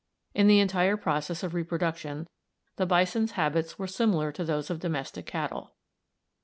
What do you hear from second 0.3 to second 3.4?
In the entire process of reproduction the bison's